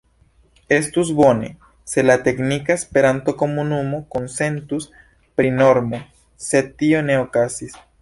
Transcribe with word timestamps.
Estus 0.67 1.13
bone, 1.13 1.51
se 1.91 2.01
la 2.07 2.15
teknika 2.29 2.73
Esperanto-komunumo 2.79 4.01
konsentus 4.17 4.91
pri 5.39 5.55
normo, 5.63 6.05
sed 6.51 6.77
tio 6.83 7.07
ne 7.13 7.25
okazis. 7.29 7.79